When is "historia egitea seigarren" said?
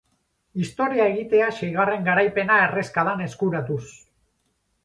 0.63-2.09